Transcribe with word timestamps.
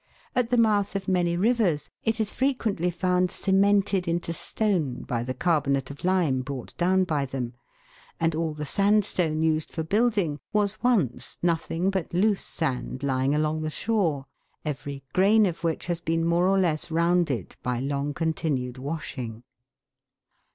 At 0.35 0.49
the 0.49 0.57
mouth 0.57 0.95
of 0.95 1.07
many 1.07 1.37
rivers 1.37 1.91
it 2.03 2.19
is 2.19 2.33
fre 2.33 2.45
quently 2.45 2.91
found 2.91 3.29
cemented 3.29 4.07
into 4.07 4.33
stone 4.33 5.03
by 5.03 5.21
the 5.21 5.35
carbonate 5.35 5.91
of 5.91 6.03
lime 6.03 6.41
brought 6.41 6.75
down 6.77 7.03
by 7.03 7.23
them, 7.23 7.53
and 8.19 8.33
all 8.33 8.55
the 8.55 8.65
sandstone 8.65 9.43
used 9.43 9.69
for 9.69 9.83
build 9.83 10.17
ing 10.17 10.39
was 10.53 10.81
once 10.81 11.37
nothing 11.43 11.91
but 11.91 12.15
loose 12.15 12.41
sand 12.41 13.03
lying 13.03 13.35
along 13.35 13.61
the 13.61 13.69
shore, 13.69 14.25
every 14.65 15.03
grain 15.13 15.45
of 15.45 15.63
which 15.63 15.85
has 15.85 16.01
been 16.01 16.25
more 16.25 16.47
or 16.47 16.57
less 16.57 16.89
rounded 16.89 17.55
by 17.61 17.77
long 17.77 18.15
continued 18.15 18.79
washing. 18.79 19.43